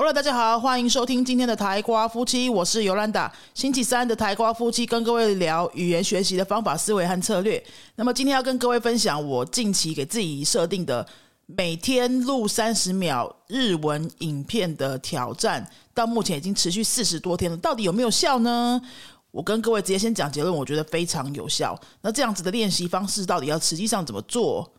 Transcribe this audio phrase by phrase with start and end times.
[0.00, 3.30] Hello，大家好，欢迎收听今天的台瓜夫妻，我是尤兰达。
[3.52, 7.62] 星期三的台瓜夫妻跟各位聊语言学习的方法、思维和策略。
[7.96, 11.06] 那么今天要跟各位分享我近期给自己设定的
[11.44, 18.80] 每天录三十秒日文影片的挑战，到目前已经持续四十多天了，到底有没有效呢？
[19.30, 21.78] 我跟各位直接先讲结论，我觉得非常有效。
[22.00, 24.72] 那这样子的练习方式到底要实际上怎么做？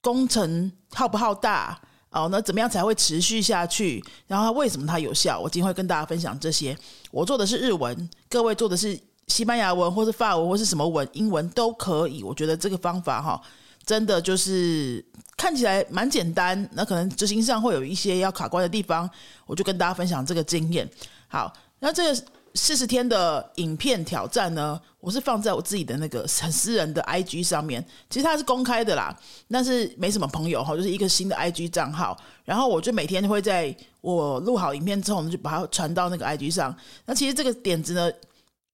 [0.00, 1.78] 工程浩不浩大？
[2.10, 4.02] 哦，那怎么样才会持续下去？
[4.26, 5.38] 然后它为什么它有效？
[5.38, 6.76] 我今天会跟大家分享这些。
[7.10, 12.22] 我做的是日文，各位做的是西班牙文，或是法文，或是什么文，英文都可以。
[12.22, 13.40] 我觉得这个方法哈，
[13.84, 15.04] 真的就是
[15.36, 19.08] 看起来蛮简单，那可能执行上会有一些要卡关的地方。
[19.46, 20.88] 我就跟大家分享这个经验。
[21.28, 22.22] 好，那这个。
[22.54, 29.16] 四十天的影片挑战呢，我是放在我自己的那个很私人的 IG 上面，其实它是公开的啦，
[29.50, 36.76] 但是没什么朋友哈，就是一个新的 IG 账号，然后我就每天会在我录好影片之后我们，就把它传到那个 IG 上。
[37.06, 38.10] 那其实这个点子呢，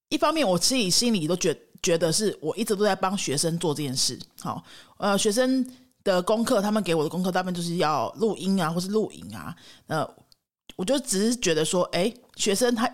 [0.08, 4.62] 一方面我自己心里都觉觉得是我一直都在帮学生做这件事，好，
[4.96, 5.66] 呃，学生
[6.02, 9.54] 的功课，他们给我的功课大部分就是要录音啊，或是录影啊，
[9.86, 10.08] 呃，
[10.76, 12.90] 我就只是觉得说，哎，学生他。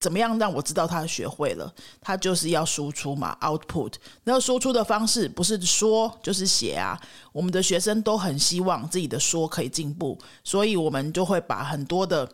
[0.00, 1.70] 怎么样让我知道他学会了？
[2.00, 3.92] 他就是要输出嘛，output。
[4.24, 6.98] 那输出的方式不是说就是写啊。
[7.32, 12.26] 我们的学生都很希望自己的说可以进步，所以我们就会把很多的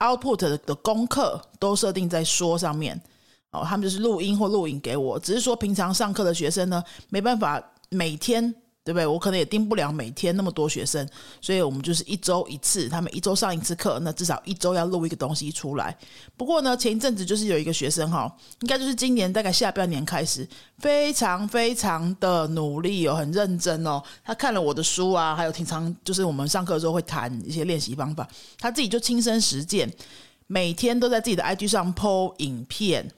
[0.00, 3.00] output 的功课都设定在说上面。
[3.52, 5.16] 哦，他们就是录音或录影给我。
[5.18, 8.52] 只是说平常上课的学生呢，没办法每天。
[8.84, 9.06] 对不对？
[9.06, 11.08] 我可能也盯不了每天那么多学生，
[11.40, 15.96] 所以我们就是一周一次，他们一周上一次课，那至少一周要录一个东西出来。
[16.36, 24.02] 不过呢，前一阵子就是有一个学生哈，应该就是今年大概下半年开始，非常非常的努力哦，很认真哦。
[24.24, 29.88] 他看了我的书啊，还有平常就是我们上课的时候会谈一些练习方法，他自己就亲身实践，
[30.48, 33.08] 每天都在自己的 IG 上 PO 影片，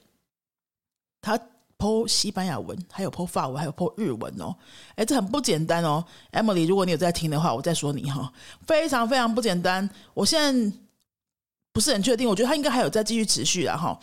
[1.22, 1.41] 他。
[1.79, 4.55] 剖西班牙文，还有剖法文，还有剖日文哦，
[4.95, 8.33] 哎，这很不简单哦，Emily，如果你有在听的话，我再说你哈，
[8.67, 9.89] 非常非常不简单。
[10.15, 10.77] 我现在
[11.73, 13.99] 不是很确定，我觉得他应该还有在继续持续的哈，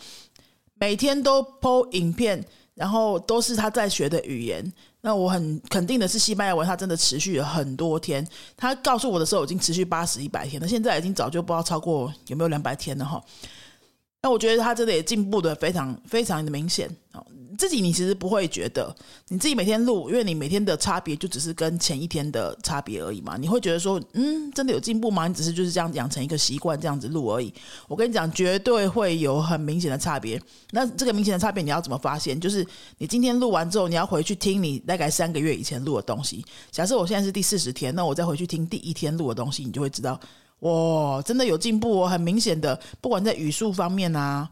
[0.74, 2.44] 每天都剖影片，
[2.74, 4.72] 然后都是他在学的语言。
[5.04, 8.24] 那我很肯定的是，西班牙文他真的持续了很多天。
[8.56, 13.20] 他告诉我的时候已经持续八十一百天了，现在已经早就不知道超过有没有两百天了哈。
[14.22, 17.26] 那我觉得他真的也进步的非常非常的明显哦。
[17.58, 18.92] 自己你其实不会觉得，
[19.28, 23.36] 你自己每天录，因为你每天的差别就只是跟前一天的差别而已嘛。
[23.36, 25.28] 你会觉得说，嗯，真的有进步吗？
[25.28, 27.52] 你只是就是这样养成一个习惯，这样子录而已。
[27.88, 30.40] 我跟你讲，绝对会有很明显的差别。
[30.70, 32.40] 那这个明显的差别你要怎么发现？
[32.40, 32.66] 就是
[32.98, 36.44] 你今天录完之后，你要回去听你大概三个月以前录的东西。
[36.70, 40.18] 假设我现在是第四十天，那我再回去听第一天录的东西，你就会知道。
[40.62, 44.48] 哇，真的有进步哦，很明显的，不管在语速方面啊，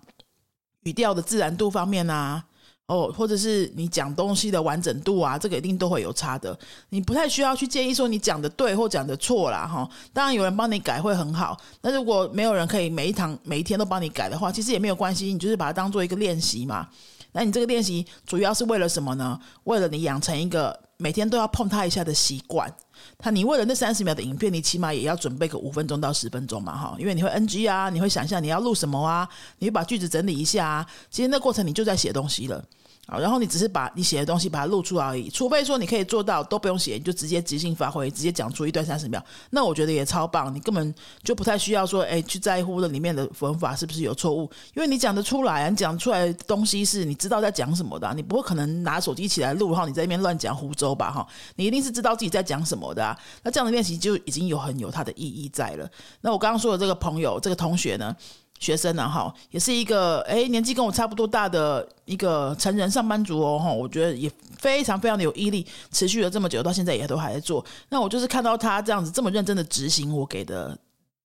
[0.82, 2.44] 语调的自然度方面啊，
[2.86, 6.58] 哦，或者是你讲东西的完整度啊，这个一定都会有差的。
[6.88, 9.88] 你不太需要去建议说你讲的对或讲的错啦，哈。
[10.12, 16.88] 当然有人帮你改会很好，那如果没有人可以每一堂每一天都帮你改的话，其实也没有关系，你就是把它当做一个练习嘛。
[17.32, 19.38] 那你这个练习主要是为了什么呢？
[19.64, 22.72] 为了你养成一个每天都要碰它一下的习惯。
[23.16, 32.62] 他，你为了那三十秒的影片，你起码也要准备个五分钟到十分钟嘛，哈，因为你会 NG 啊，你会想象你要录什么啊，你会把句子整理一下啊，其实那过程你就在写东西了。
[33.10, 40.94] 啊，然后你只是把你写的东西把它录出来而已，除非说你可以做到都不用写，你就直接即兴发挥，直接讲出一段三十秒，那我觉得也超棒，你根本
[41.24, 53.18] 就不太需要说，哎，去在乎了里面的文法是不是有错误，因为你讲得出来，你讲出来的东西是你知道在讲什么的，你不会可能拿手机起来录，然后你在那边乱讲胡诌吧，哈，你一定是知道自己在讲什么的，啊。
[53.42, 55.90] 那这样的练习就已经有很有它的意义在了。
[56.20, 58.14] 那我刚刚说的这个朋友，这个同学呢？
[58.60, 67.64] 学生呢，哈，也是一个哎，年纪跟我差不多大的一个成人上班族哦，哈，我觉得也非常非常的有毅力，持续了这么久，到现在也都还在做。
[67.88, 70.78] 那我就是看到他这样子这么认真的执行我给的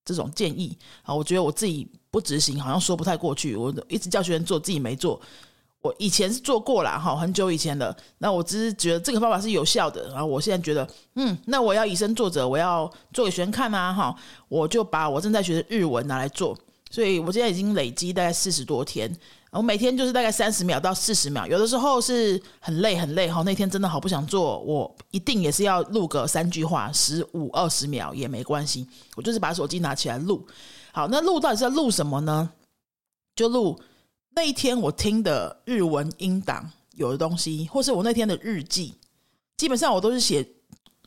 [0.05, 3.55] 这种建议啊，我觉得我自己不执行好像说不太过去。
[3.57, 5.19] 我一直叫学生做，自己没做。
[5.81, 7.95] 我以前是做过了哈，很久以前的。
[8.19, 14.15] 那我只是觉得这个方法是有效的，然后我现在觉得，嗯，那我要以身作则，我要做给学生看啊，哈，
[14.47, 16.57] 我就把我正在学的日文拿来做。
[16.91, 19.13] 所以我现在已经累积大概四十多天，
[19.51, 30.47] 我每天就是大概三十秒到四十秒，有的时候是很累很累哈，那天真的好不想做，我一定也是要录个三句话，十五二十秒也没关系，我就是把手机拿起来录。
[30.93, 32.51] 好，那录到底是要录什么呢？
[33.35, 33.77] 就录
[34.35, 38.93] 那一天我听的日文音档有的东西，或是我那天的日记，
[39.57, 40.47] 基本上我都是写。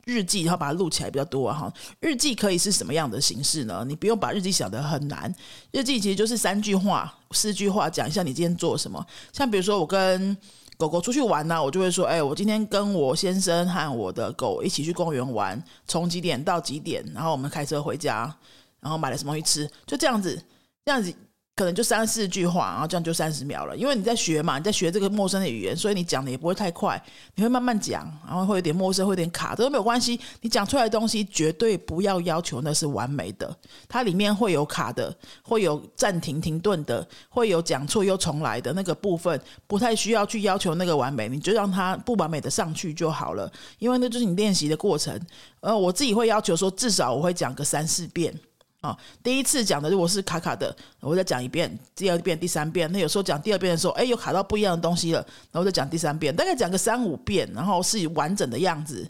[0.08, 1.70] 日记，然后把它录起来比较多哈。
[2.00, 3.84] 日记可以是什么样的形式呢？
[3.86, 5.32] 你不用把日记想得很难，
[5.70, 9.06] 日记其实就是三句话、四句话讲一下你今天做什么。
[9.34, 10.34] 像比如说我跟
[10.78, 18.34] 狗狗出去玩呢，我就会说，哎，我今天跟我先生和我的狗一起去公园玩，从几点到几点，然后我们开车回家，
[18.80, 20.42] 然后买了什么东西吃，就这样子，
[20.86, 21.14] 这样子。
[21.58, 23.76] 可能就三四句话，然后这样就三十秒了。
[23.76, 27.02] 因为你在学嘛，你在学这个陌生的语言，所以你讲的也不会太快，
[27.34, 30.20] 你会慢慢讲，然后会有点陌生，会有点卡，这都没有关系。
[30.40, 33.52] 你讲出来的东西绝对不要要求那是完美的，
[33.88, 35.12] 它里面会有卡的，
[35.42, 43.50] 会有暂停停顿的，会有讲错又重来的那个部分，不太需要去要求那个完美，你就让它不完美的上去就好了。
[43.80, 45.20] 因为那就是你练习的过程。
[45.60, 48.32] 呃，我自己会要求说，至少我会讲个三四遍。
[48.80, 52.90] 啊，第一次讲的如果是卡卡的，我再讲一遍，第二遍、第三遍。
[52.92, 55.20] 那有时候讲第二遍的时候，哎，又卡到不一样的东西了，
[55.50, 59.04] 然后再讲第三遍，大概讲个三五遍，然后是完整的样子。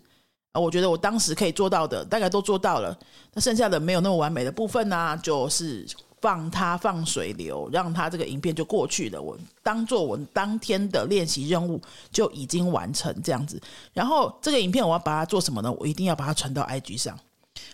[0.53, 2.99] 啊，我觉得我当时可以做到的，大概都做到了。
[3.35, 5.87] 那剩下的没有那么完美的部分呢，就是
[6.23, 9.21] 放它放水流，让它这个影片就过去了。
[9.21, 11.79] 我当做我当天的练习任务
[12.11, 13.61] 就已经完成这样子。
[13.93, 15.71] 然后这个影片我要把它做什么呢？
[15.73, 17.19] 我一定要把它传到 IG 上，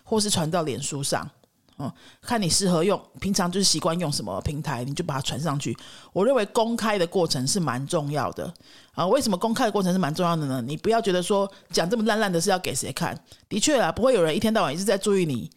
[0.03, 1.31] 或是传到脸书上。
[1.79, 1.93] 嗯，
[2.23, 5.77] 看你适合用，平常就是习惯用什么平台，你就把它传上去。
[6.13, 8.53] 我认为公开的过程是蛮重要的
[8.93, 9.05] 啊。
[9.07, 10.63] 为什么公开的过程是蛮重要的呢？
[10.65, 13.19] 你不要觉得说讲这么烂烂的是要给谁看？
[13.49, 15.51] 的确啊，不会有人一天到晚一直在注意你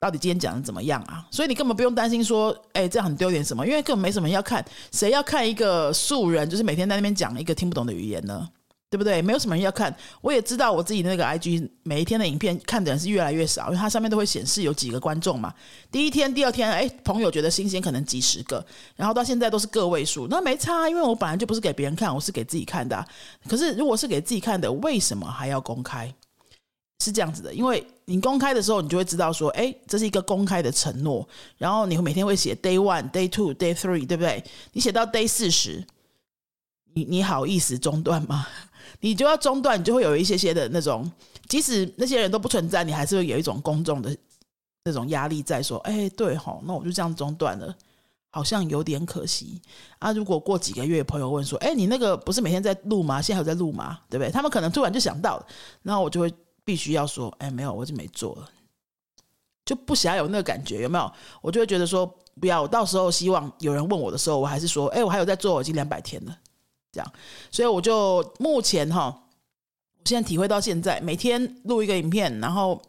[0.00, 1.24] 到底今天讲的怎么样啊。
[1.30, 3.64] 所以你根本不用担心说，哎，这样很丢脸什么？
[3.64, 8.48] 因为根本没什么要看，谁要看一个素人，就是每天在那边讲一个听不懂的语言呢？
[8.92, 9.22] 对不对？
[9.22, 15.54] 没有什么人要看，我也知道我自己那个 IG 每一天的影片看的人是越来越少，因为它上面都会显示有几个观众嘛。
[15.90, 18.62] 第一天、第二天，哎，朋友觉得新鲜，可能几十个，
[18.94, 23.02] 然后到现在都是个位数，那没差，因为我本来就不是给别人看，我是给自己看的。
[23.48, 26.14] 可是如果是给自己看的，为什么还要公开？
[27.02, 31.28] 是这样子的，因为你公开的时候，你就会知道说，哎，这是一个公开的承诺，
[31.58, 34.44] 然后你会每天会写 Day One、Day Two、Day Three，对不对？
[34.72, 35.84] 你写到 Day 四十，
[36.94, 38.46] 你你好意思中断吗？
[39.00, 41.10] 你就要中断，你就会有一些些的那种，
[41.48, 44.16] 即使那些人都不存在，你还是会有一种公众的
[44.84, 47.74] 那种压力在说，哎，对哈，那我就这样中断了，
[48.30, 49.60] 好像有点可惜
[49.98, 50.12] 啊。
[50.12, 53.20] 如果过几个月，朋友问说，哎，你那个不是每天在录吗？
[53.22, 54.00] 现在还在录吗？
[54.08, 54.30] 对不对？
[54.30, 55.46] 他们可能突然就想到了，
[55.82, 56.32] 然后我就会
[56.64, 58.48] 必须要说，哎，没有，我就没做了，
[59.64, 61.12] 就不想要有那个感觉，有没有？
[61.40, 62.06] 我就会觉得说，
[62.40, 66.36] 不要，我到时候希望有人问我的时候，我还是说，哎，我还有在做，我已经两百天了。
[66.92, 67.12] 这样，
[67.50, 72.80] 所以我就目前哈，我现在体会到现在，每天录一个影片，然后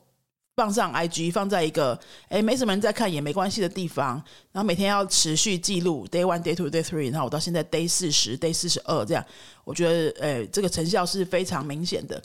[0.58, 1.98] 放上 IG，放在一个
[2.28, 4.22] 哎没什么人在看也没关系的地方，
[4.52, 9.26] 然后每天要持续记录 day one day two day three，然后我到现在 day 四十 day 四十二这样，
[9.64, 12.22] 我觉得哎这个成效是非常明显的。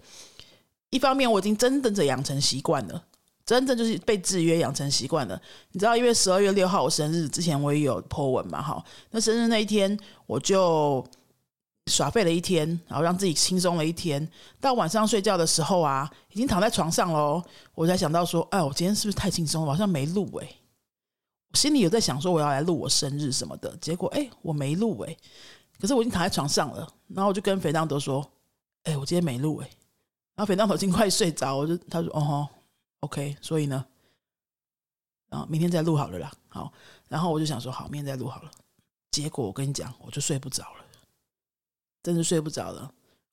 [0.91, 3.05] 一方面我已经真的养成习惯了，
[3.47, 5.41] 真正就是被制约养成习惯了。
[5.71, 9.97] 你知道，因为十二月六号我生日之前我也有 po 文嘛，哈，那生日那一天
[10.27, 11.07] 我就。
[11.89, 14.27] 耍废了一天，然后让自己轻松了一天。
[14.61, 17.43] 到晚上睡觉的时候啊，已经躺在床上喽，
[17.75, 19.73] 我才想到说：“哎，我今天是不是太轻松了？
[19.73, 20.49] 好像没录哎。”
[21.55, 25.17] 心里有在想说我要来录我生日什么的，结果哎，我没录哎。
[25.81, 28.29] 可是我已经躺在床上了，然后我就跟肥当德说
[28.85, 29.71] ：“哎，我今天没录哎。”
[30.37, 32.49] 然后肥当德已经快睡着，我就他说：“哦吼
[33.01, 33.85] ，OK。”所以呢，
[35.31, 36.31] 然后明天再录好了啦。
[36.49, 36.73] 好，
[37.09, 38.51] 然后我就想说：“好，明天再录好了。”
[39.11, 40.85] 结果我跟你讲，我就睡不着了。
[42.09, 42.91] 真是睡不着了，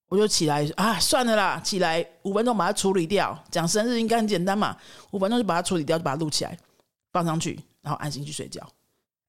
[0.10, 3.42] 我就起来啊，算了啦，起来五分钟把它处理掉。
[3.50, 4.76] 讲生日应该很简单嘛，
[5.12, 6.58] 五分钟就把它处理掉，就把它录起来
[7.14, 8.62] 放上去，然后安心去睡觉。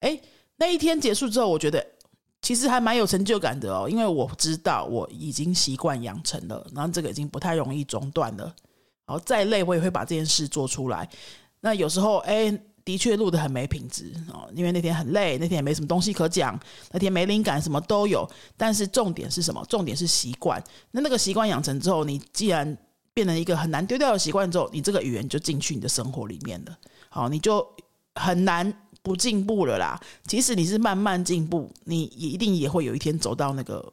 [0.00, 0.20] 哎，
[0.56, 1.86] 那一天结束之后，我觉得
[2.42, 8.44] 其实还蛮有成就感的哦，因为我知道我已经习惯养成了，然后这个已经不太容易中断了。
[9.06, 11.08] 然后再累，我也会把这件事做出来。
[11.60, 12.52] 那有时候，哎。
[12.86, 16.58] 的确录的很没品质哦，因为那天很累，那天也没什么东西可讲，
[16.92, 18.24] 那天没灵感，什么都有。
[18.56, 19.62] 但是重点是什么？
[19.68, 20.62] 重点是习惯。
[20.92, 22.78] 那那个习惯养成之后，你既然
[23.12, 26.78] 变成一个很难丢掉的习惯之后，你这个语言就进去你的生活里面了。
[27.08, 27.66] 好，你就
[28.14, 30.00] 很难不进步了啦。
[30.24, 33.92] 即使你是慢慢进步，你一定也会有一天走到那个。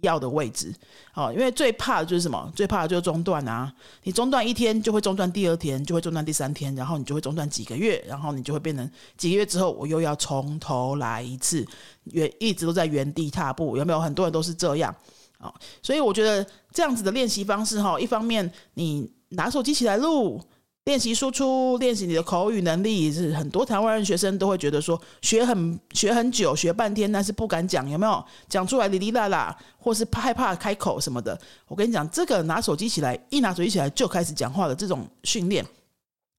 [0.00, 0.74] 要的位置，
[1.14, 2.52] 哦，因为最怕的就是什么？
[2.54, 3.72] 最怕的就是中断啊！
[4.02, 11.66] 你中断一天，就会中断第二天，就会中断第三天，然后你就会中断几个月，然后你就会变成几个月之后，我又要从头来一次，
[12.04, 14.00] 原一直都在原地踏步，有没有？
[14.00, 14.94] 很多人都是这样
[15.38, 20.40] 啊，所以我觉得这样子的练习方式，哈，一方面你拿手机起来录，
[20.86, 31.36] 练习输出，练习你的口语能力，是很多台湾人学生都会觉得说学很学很久，学半天，但是不敢讲，有没有讲出来哩哩啦啦，或是害怕开口什么的？
[31.66, 35.66] 我跟你讲，这个拿手机起来，一拿手机起来就开始讲话的这种训练，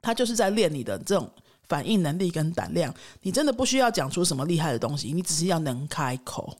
[0.02, 1.30] 它就是在练你的这种
[1.68, 2.94] 反应能力跟胆量。
[3.24, 6.58] 你真的不需要讲出什么厉害的东西，你只是要能开口。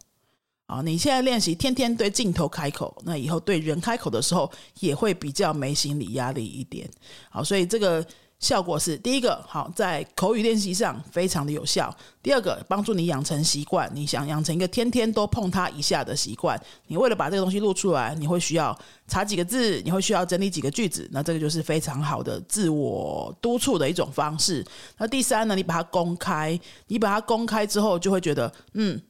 [0.68, 6.88] 啊，你现在练习天天对镜头开口，那以后对人开口的时候也会比较没心理压力一点。
[7.30, 8.06] 好，所以这个
[8.40, 11.96] 效果是第一个，好在口语练习上非常的有效。
[12.22, 16.62] 第二个，帮助你养成习惯，你想养成一个天天都碰它一下的习惯。
[16.88, 24.66] 你为了把这个东西录出来，你会需要查几个字，你会需要整理几个句子，那这个就是非常好的自我督促的一种方式。
[24.98, 29.02] 那第三呢，你把它公开，你把它公开之后，就会觉得嗯。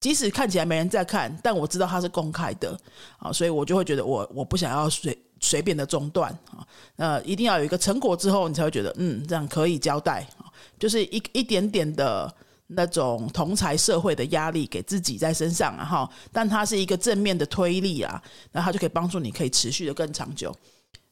[0.00, 2.78] 即使看起来没人在看，但我知道它是公开的
[3.18, 10.46] 啊，所以我就会觉得我我不想要随随便的中断啊，呃，一定要有一个成果之后，你才会觉得嗯，这样可以交代啊，
[10.78, 12.32] 就是一一点点的
[12.68, 20.54] 那种同才社会的压力给自己在身上啊哈，但它是一个正面的推力啊，那它就可以帮助你可以持续的更长久。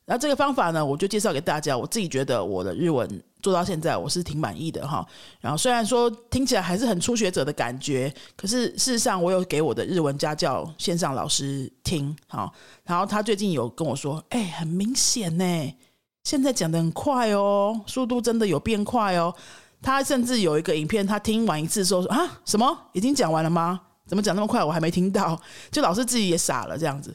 [0.06, 1.76] 然后这个方法呢，我就介绍给大家。
[1.76, 5.04] 我自己觉得我的日文做到现在，我是挺满意的哈。
[5.40, 12.48] 然后虽然说听起来还是很初学者的感觉，可是事实上我有给我的日文家教线上老师听哈。
[12.84, 15.74] 然后他最近有跟我说，哎，很明显呢，
[16.22, 19.34] 现在讲的很快哦，速度真的有变快哦。
[19.82, 23.80] 他甚至有一个影片，他听完一次说啊，什么已经讲完了吗？
[24.06, 24.62] 怎么讲那么快？
[24.62, 25.36] 我还没听到，
[25.72, 27.12] 就老师自己也傻了这样子。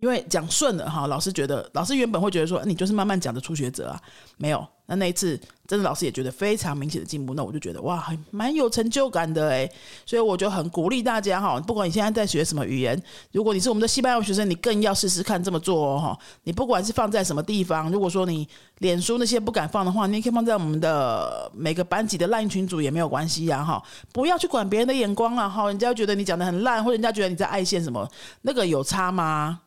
[0.00, 4.00] 因为讲顺了哈，老师觉得老师原本会觉得说你就是慢慢讲的初学者啊，
[4.36, 4.66] 没有。
[4.86, 9.70] 那那一次真的老师也觉得非常明显的进步，那我就觉得哇，蛮有成就感的诶。
[10.04, 16.18] 所以我就很鼓励大家哈，不管你现在在学什么语言，如果你是我们的西班牙学生，你更要试试看这么做哦哈。
[16.42, 23.80] 你不管是放在什么地方，如果说你脸书那些不敢放的话，你也可以放在我们的每个班级的烂群组也没有关系呀哈。
[24.12, 28.10] 不要去管别人的眼光了哈，人家觉得你讲的很烂，或者人家觉得你在爱线什么，
[28.42, 29.60] 那个有差吗？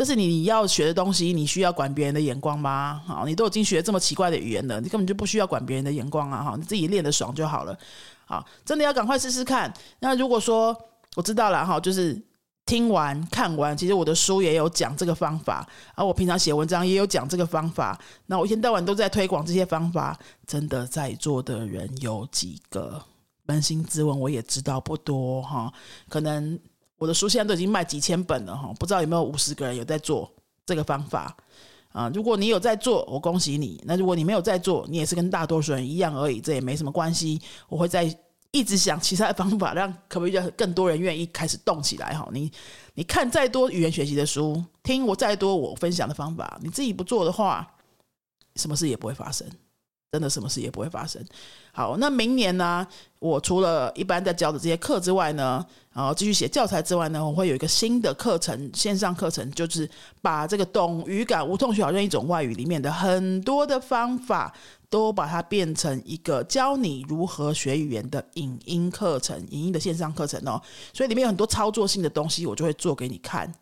[0.00, 3.02] 这是你要学的东西，你需要管别人的眼光吗？
[3.06, 6.42] 好，你都已经学这么奇怪的语言了，你根本就不需要管别人的眼光啊！
[6.42, 7.78] 哈，你自己练的爽就好了。
[8.24, 9.70] 好，真的要赶快试试看。
[9.98, 10.74] 那如果说
[11.16, 12.18] 我知道了哈，就是
[12.64, 18.00] 听完看完，其实我的书也有讲这个方法，而我平常写文章也有讲这个方法。
[18.24, 23.04] 那我一天到晚都在推广这些方法，真的在座的人有几个？
[23.46, 25.70] 扪心自问，我也知道不多哈，
[26.08, 26.58] 可能。
[27.00, 30.30] 我的书现在都已经卖几千本了哈，不知道有没有五十个人有在做
[30.66, 31.34] 这个方法
[31.92, 32.10] 啊？
[32.14, 37.40] 如果你有在做，我恭喜你；那如果你没有在做，你也是跟大多数人一样而已，这也没什么关系。
[37.70, 38.14] 我会在
[38.50, 42.28] 一直想其他的方法，让可不可以让更多人愿意开始动起来哈？
[42.32, 42.52] 你
[42.92, 47.66] 你看再多语言学习的书，听我再多我分享的方法，你自己不做的话，
[48.56, 49.48] 什么事也不会发生。
[50.12, 51.24] 真的什么事也不会发生。
[51.72, 52.86] 好，那明年呢？
[53.20, 59.88] 我除了一般在教的这些课之外呢，然后继续写教材之外呢，我会有一个新的课程，线上课程，就是
[60.20, 64.52] 把这个懂语感无痛学好任一种外语里面的很多的方法，
[64.88, 70.60] 都把它变成一个教你如何学语言的影音课程，影音的线上课程哦。
[70.92, 73.54] 所以里面有很多操作性的东西，我就会做给你看，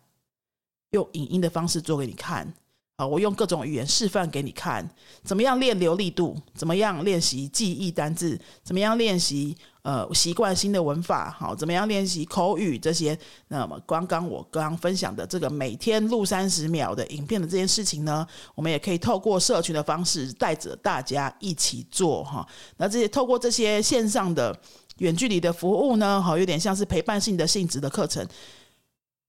[0.91, 2.51] 用影音的方式做给你看。
[2.99, 4.85] 啊，我用各种语言示范给你看，
[5.23, 13.17] 怎么样练流利度，怎么样练习记忆单字，怎么样练习呃习惯新的文法，好，怎么样练习口语这些。
[13.47, 22.45] 那么刚刚我刚刚分享的这个每天录三十秒的影片的这件事情呢，我们也可以透过社群的方式带着大家一起做哈。
[22.75, 24.53] 那这些透过这些线上的
[24.97, 28.27] 远距离的服务呢，好，有点像是陪伴性的性质的课程。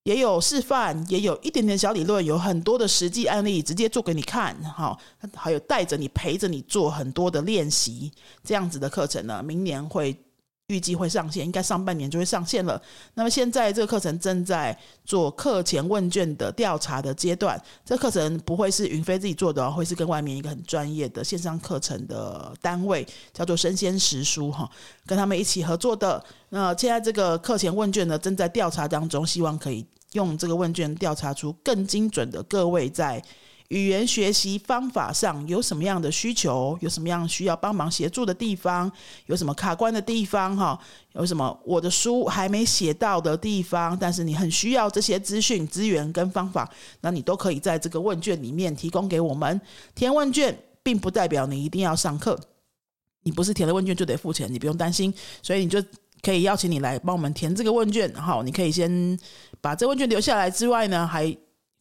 [0.04, 4.98] 也有示范，也有一点点小理论，有很多的实际案例直接做给你看，哈，
[5.34, 8.10] 还有带着你陪着你做很多的练习，
[8.42, 10.16] 这样子的课程呢，明年会
[10.70, 12.80] 预计会上线，应该上半年就会上线了。
[13.14, 24.70] 那么现在这个课程正在做课前问卷的调查的阶段，这课程不会是云飞自己做的，会是跟外面一个很专业的线上课程的单位，叫做生鲜食书哈，
[25.04, 26.24] 跟他们一起合作的。
[26.50, 29.84] 那现在这个课前问卷呢，正在调查当中，希望可以。
[30.14, 33.22] 用这个问卷调查出更精准的各位在
[33.70, 38.90] 语言学习方法上有什么样的需求，有什么样需要帮忙协助的地方，
[39.26, 40.78] 有什么卡关的地方，哈，
[41.12, 46.68] 有什么我的书还没写到的地方，但是你很需要这些资讯、资源跟方法，
[47.00, 49.60] 那你都可以在这个问卷里面提供给我们。
[49.94, 52.36] 填问卷并不代表你一定要上课，
[53.22, 55.82] 你不是填了问卷就得付钱，你不用担心，所以你就。
[56.22, 59.18] 可以邀请你来帮我们填这个问卷，好，你可以先
[59.58, 61.34] 把这问卷留下来之外呢，还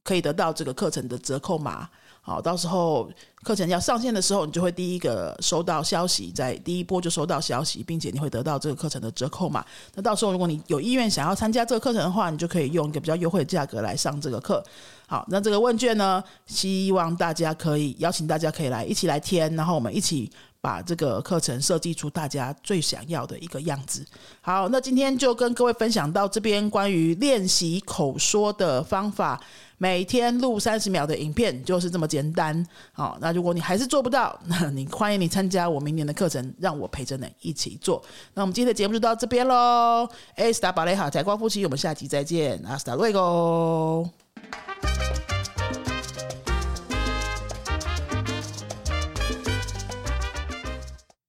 [0.10, 1.88] 可以得到这个课程的折扣码。
[2.22, 3.10] 好，到时候
[3.44, 9.64] 课程要上线的时候，你就会第一个收到消息，在第一波就收到消息，并且你会得到这个课程的折扣码。
[9.94, 14.64] 那到时候如果你有意愿想要参加这个课程的话，你就可以用一个比较优惠的价格来上这个课。
[15.08, 24.06] 好，那这个问卷呢，希望大家可以邀请大家可以来一起来填，然后我们一起把这个课程设计出大家最想要的一个样子。
[24.42, 29.42] 好，那今天就跟各位分享到这边关于练习口说的方法，
[29.78, 32.66] 每天录三十秒的影片就是这么简单。
[32.92, 38.04] 好，那如果你还是做不到，那你欢迎你参加我明年的课程，让我陪着你一起做。
[38.34, 40.10] 那我们今天的节目就到这边喽。
[40.36, 44.04] 哎，斯达巴雷哈，台光夫妻，我们下集再见，阿斯达瑞哥。